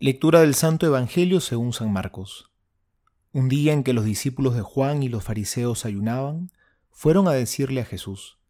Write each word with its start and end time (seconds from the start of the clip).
Lectura 0.00 0.40
del 0.40 0.56
Santo 0.56 0.86
Evangelio 0.86 1.40
según 1.40 1.72
San 1.72 1.92
Marcos. 1.92 2.50
Un 3.32 3.48
día 3.48 3.72
en 3.72 3.84
que 3.84 3.92
los 3.92 4.04
discípulos 4.04 4.56
de 4.56 4.60
Juan 4.60 5.04
y 5.04 5.08
los 5.08 5.22
fariseos 5.22 5.84
ayunaban, 5.84 6.50
fueron 6.90 7.28
a 7.28 7.32
decirle 7.32 7.80
a 7.80 7.84
Jesús, 7.84 8.40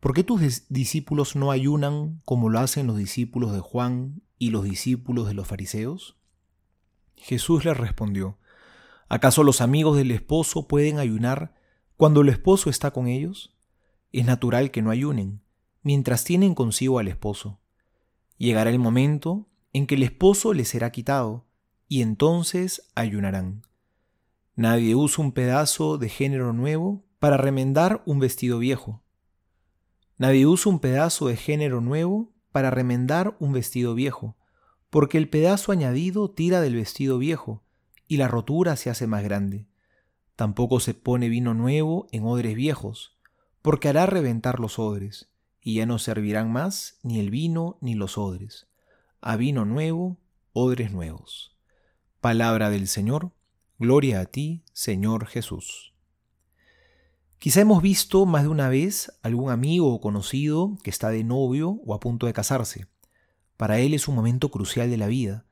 ¿por 0.00 0.14
qué 0.14 0.24
tus 0.24 0.66
discípulos 0.70 1.36
no 1.36 1.50
ayunan 1.50 2.22
como 2.24 2.48
lo 2.48 2.58
hacen 2.58 2.86
los 2.86 2.96
discípulos 2.96 3.52
de 3.52 3.60
Juan 3.60 4.22
y 4.38 4.48
los 4.48 4.64
discípulos 4.64 5.28
de 5.28 5.34
los 5.34 5.46
fariseos? 5.46 6.16
Jesús 7.16 7.66
les 7.66 7.76
respondió, 7.76 8.38
¿acaso 9.10 9.42
los 9.42 9.60
amigos 9.60 9.98
del 9.98 10.10
esposo 10.10 10.68
pueden 10.68 10.98
ayunar 10.98 11.54
cuando 11.98 12.22
el 12.22 12.30
esposo 12.30 12.70
está 12.70 12.92
con 12.92 13.08
ellos? 13.08 13.54
Es 14.10 14.24
natural 14.24 14.70
que 14.70 14.80
no 14.80 14.90
ayunen, 14.90 15.42
mientras 15.82 16.24
tienen 16.24 16.54
consigo 16.54 16.98
al 16.98 17.08
esposo. 17.08 17.60
Llegará 18.38 18.70
el 18.70 18.78
momento 18.78 19.47
en 19.72 19.86
que 19.86 19.96
el 19.96 20.02
esposo 20.02 20.54
les 20.54 20.68
será 20.68 20.90
quitado, 20.90 21.46
y 21.88 22.02
entonces 22.02 22.90
ayunarán. 22.94 23.62
Nadie 24.54 24.94
usa 24.94 25.24
un 25.24 25.32
pedazo 25.32 25.98
de 25.98 26.08
género 26.08 26.52
nuevo 26.52 27.04
para 27.18 27.36
remendar 27.36 28.02
un 28.06 28.18
vestido 28.18 28.58
viejo. 28.58 29.02
Nadie 30.16 30.46
usa 30.46 30.72
un 30.72 30.80
pedazo 30.80 31.28
de 31.28 31.36
género 31.36 31.80
nuevo 31.80 32.34
para 32.50 32.70
remendar 32.70 33.36
un 33.38 33.52
vestido 33.52 33.94
viejo, 33.94 34.36
porque 34.90 35.18
el 35.18 35.28
pedazo 35.28 35.72
añadido 35.72 36.30
tira 36.30 36.60
del 36.60 36.74
vestido 36.74 37.18
viejo, 37.18 37.64
y 38.06 38.16
la 38.16 38.28
rotura 38.28 38.76
se 38.76 38.90
hace 38.90 39.06
más 39.06 39.22
grande. 39.22 39.68
Tampoco 40.34 40.80
se 40.80 40.94
pone 40.94 41.28
vino 41.28 41.54
nuevo 41.54 42.06
en 42.10 42.24
odres 42.24 42.54
viejos, 42.54 43.18
porque 43.60 43.88
hará 43.88 44.06
reventar 44.06 44.60
los 44.60 44.78
odres, 44.78 45.30
y 45.60 45.74
ya 45.74 45.86
no 45.86 45.98
servirán 45.98 46.50
más 46.50 46.98
ni 47.02 47.20
el 47.20 47.30
vino 47.30 47.76
ni 47.80 47.94
los 47.94 48.16
odres. 48.18 48.67
A 49.20 49.34
vino 49.34 49.64
nuevo, 49.64 50.16
odres 50.52 50.92
nuevos. 50.92 51.56
Palabra 52.20 52.70
del 52.70 52.86
Señor, 52.86 53.32
Gloria 53.76 54.20
a 54.20 54.26
ti, 54.26 54.62
Señor 54.72 55.26
Jesús. 55.26 55.92
Quizá 57.40 57.60
hemos 57.60 57.82
visto 57.82 58.26
más 58.26 58.44
de 58.44 58.48
una 58.48 58.68
vez 58.68 59.18
algún 59.22 59.50
amigo 59.50 59.92
o 59.92 60.00
conocido 60.00 60.78
que 60.84 60.90
está 60.90 61.10
de 61.10 61.24
novio 61.24 61.80
o 61.84 61.94
a 61.94 62.00
punto 62.00 62.26
de 62.26 62.32
casarse. 62.32 62.86
Para 63.56 63.80
él 63.80 63.92
es 63.92 64.06
un 64.06 64.14
momento 64.14 64.52
crucial 64.52 64.88
de 64.88 64.96
la 64.96 65.08
vida, 65.08 65.46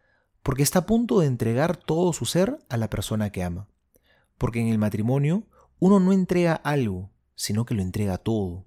porque 0.44 0.62
está 0.62 0.80
a 0.80 0.86
punto 0.86 1.18
de 1.18 1.26
entregar 1.26 1.76
todo 1.76 2.12
su 2.12 2.24
ser 2.24 2.58
a 2.68 2.76
la 2.76 2.88
persona 2.88 3.30
que 3.30 3.42
ama. 3.42 3.66
Porque 4.38 4.60
en 4.60 4.68
el 4.68 4.78
matrimonio 4.78 5.42
uno 5.80 5.98
no 5.98 6.12
entrega 6.12 6.54
algo, 6.54 7.10
sino 7.34 7.66
que 7.66 7.74
lo 7.74 7.82
entrega 7.82 8.18
todo. 8.18 8.64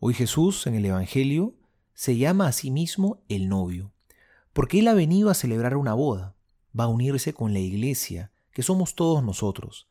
Hoy 0.00 0.12
Jesús 0.12 0.66
en 0.66 0.74
el 0.74 0.86
Evangelio 0.86 1.54
se 1.94 2.16
llama 2.16 2.48
a 2.48 2.52
sí 2.52 2.72
mismo 2.72 3.22
el 3.28 3.48
novio, 3.48 3.93
porque 4.54 4.78
Él 4.78 4.88
ha 4.88 4.94
venido 4.94 5.28
a 5.28 5.34
celebrar 5.34 5.76
una 5.76 5.92
boda, 5.92 6.34
va 6.78 6.84
a 6.84 6.88
unirse 6.88 7.34
con 7.34 7.52
la 7.52 7.58
iglesia, 7.58 8.32
que 8.52 8.62
somos 8.62 8.94
todos 8.94 9.22
nosotros. 9.22 9.88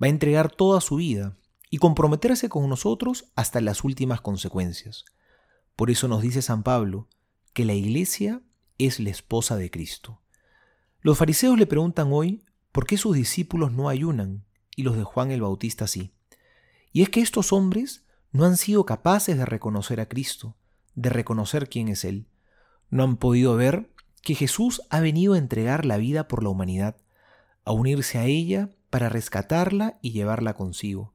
Va 0.00 0.06
a 0.06 0.10
entregar 0.10 0.54
toda 0.54 0.80
su 0.80 0.96
vida 0.96 1.36
y 1.70 1.78
comprometerse 1.78 2.48
con 2.48 2.68
nosotros 2.68 3.32
hasta 3.34 3.60
las 3.60 3.82
últimas 3.82 4.20
consecuencias. 4.20 5.04
Por 5.74 5.90
eso 5.90 6.06
nos 6.06 6.22
dice 6.22 6.42
San 6.42 6.62
Pablo 6.62 7.08
que 7.54 7.64
la 7.64 7.74
iglesia 7.74 8.42
es 8.78 9.00
la 9.00 9.10
esposa 9.10 9.56
de 9.56 9.70
Cristo. 9.70 10.20
Los 11.00 11.18
fariseos 11.18 11.58
le 11.58 11.66
preguntan 11.66 12.12
hoy 12.12 12.44
por 12.70 12.86
qué 12.86 12.96
sus 12.96 13.16
discípulos 13.16 13.72
no 13.72 13.88
ayunan 13.88 14.44
y 14.76 14.82
los 14.82 14.96
de 14.96 15.04
Juan 15.04 15.30
el 15.30 15.42
Bautista 15.42 15.86
sí. 15.86 16.12
Y 16.92 17.02
es 17.02 17.08
que 17.08 17.20
estos 17.20 17.52
hombres 17.52 18.04
no 18.30 18.44
han 18.44 18.56
sido 18.56 18.84
capaces 18.84 19.36
de 19.36 19.46
reconocer 19.46 20.00
a 20.00 20.08
Cristo, 20.08 20.56
de 20.94 21.10
reconocer 21.10 21.68
quién 21.68 21.88
es 21.88 22.04
Él. 22.04 22.26
No 22.90 23.04
han 23.04 23.16
podido 23.16 23.56
ver 23.56 23.91
que 24.22 24.34
Jesús 24.34 24.82
ha 24.88 25.00
venido 25.00 25.34
a 25.34 25.38
entregar 25.38 25.84
la 25.84 25.96
vida 25.96 26.28
por 26.28 26.42
la 26.42 26.48
humanidad, 26.48 26.96
a 27.64 27.72
unirse 27.72 28.18
a 28.18 28.24
ella 28.24 28.70
para 28.90 29.08
rescatarla 29.08 29.98
y 30.00 30.12
llevarla 30.12 30.54
consigo. 30.54 31.12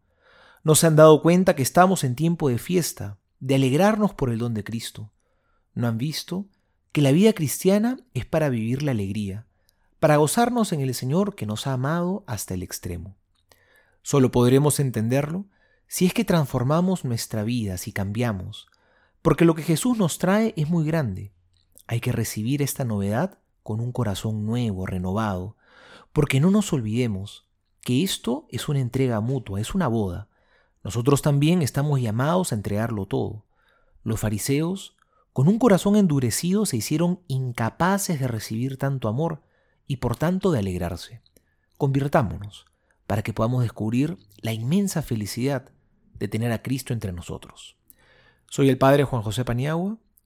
No 0.63 0.75
se 0.75 0.87
han 0.87 0.95
dado 0.95 1.21
cuenta 1.21 1.55
que 1.55 1.63
estamos 1.63 2.03
en 2.03 2.15
tiempo 2.15 2.49
de 2.49 2.57
fiesta, 2.57 3.17
de 3.39 3.55
alegrarnos 3.55 4.13
por 4.13 4.29
el 4.29 4.39
don 4.39 4.53
de 4.53 4.63
Cristo. 4.63 5.11
No 5.73 5.87
han 5.87 5.97
visto 5.97 6.47
que 6.91 7.01
la 7.01 7.11
vida 7.11 7.33
cristiana 7.33 7.97
es 8.13 8.25
para 8.25 8.49
vivir 8.49 8.83
la 8.83 8.91
alegría, 8.91 9.45
para 9.99 10.17
gozarnos 10.17 10.73
en 10.73 10.81
el 10.81 10.93
Señor 10.93 11.35
que 11.35 11.45
nos 11.45 11.67
ha 11.67 11.73
amado 11.73 12.23
hasta 12.27 12.53
el 12.53 12.63
extremo. 12.63 13.15
Solo 14.01 14.31
podremos 14.31 14.79
entenderlo 14.79 15.45
si 15.87 16.05
es 16.05 16.13
que 16.13 16.25
transformamos 16.25 17.05
nuestra 17.05 17.43
vida, 17.43 17.77
si 17.77 17.91
cambiamos, 17.91 18.67
porque 19.21 19.45
lo 19.45 19.55
que 19.55 19.63
Jesús 19.63 19.97
nos 19.97 20.17
trae 20.17 20.53
es 20.57 20.69
muy 20.69 20.85
grande. 20.85 21.33
Hay 21.87 22.01
que 22.01 22.11
recibir 22.11 22.61
esta 22.61 22.83
novedad 22.83 23.39
con 23.63 23.79
un 23.79 23.91
corazón 23.91 24.45
nuevo, 24.45 24.85
renovado, 24.85 25.55
porque 26.13 26.39
no 26.39 26.51
nos 26.51 26.71
olvidemos 26.73 27.47
que 27.81 28.03
esto 28.03 28.45
es 28.49 28.67
una 28.67 28.81
entrega 28.81 29.21
mutua, 29.21 29.61
es 29.61 29.73
una 29.73 29.87
boda. 29.87 30.27
Nosotros 30.83 31.21
también 31.21 31.61
estamos 31.61 32.01
llamados 32.01 32.51
a 32.51 32.55
entregarlo 32.55 33.05
todo. 33.05 33.45
Los 34.03 34.19
fariseos, 34.19 34.97
con 35.31 35.47
un 35.47 35.59
corazón 35.59 35.95
endurecido, 35.95 36.65
se 36.65 36.77
hicieron 36.77 37.21
incapaces 37.27 38.19
de 38.19 38.27
recibir 38.27 38.77
tanto 38.77 39.07
amor 39.07 39.41
y 39.85 39.97
por 39.97 40.17
tanto 40.17 40.51
de 40.51 40.59
alegrarse. 40.59 41.21
Convirtámonos 41.77 42.65
para 43.05 43.21
que 43.21 43.33
podamos 43.33 43.63
descubrir 43.63 44.17
la 44.41 44.51
inmensa 44.51 45.01
felicidad 45.01 45.71
de 46.19 46.27
tener 46.27 46.51
a 46.51 46.61
Cristo 46.61 46.93
entre 46.93 47.13
nosotros. 47.13 47.77
Soy 48.49 48.69
el 48.69 48.77
Padre 48.77 49.03
Juan 49.03 49.21
José 49.21 49.45
Paniagua 49.45 49.97